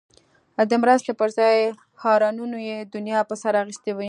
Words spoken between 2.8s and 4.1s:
دنیا په سر اخیستی وي.